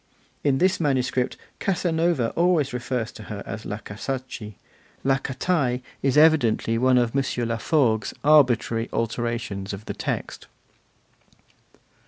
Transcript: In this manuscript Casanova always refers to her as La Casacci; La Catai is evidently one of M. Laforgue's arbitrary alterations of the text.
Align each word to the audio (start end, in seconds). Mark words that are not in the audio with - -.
In 0.43 0.57
this 0.57 0.79
manuscript 0.79 1.37
Casanova 1.59 2.31
always 2.31 2.73
refers 2.73 3.11
to 3.11 3.23
her 3.29 3.43
as 3.45 3.65
La 3.67 3.77
Casacci; 3.77 4.55
La 5.03 5.19
Catai 5.19 5.83
is 6.01 6.17
evidently 6.17 6.75
one 6.79 6.97
of 6.97 7.15
M. 7.15 7.21
Laforgue's 7.45 8.11
arbitrary 8.23 8.89
alterations 8.91 9.73
of 9.73 9.85
the 9.85 9.93
text. 9.93 10.47